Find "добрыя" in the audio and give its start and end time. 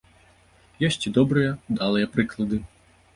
1.17-1.51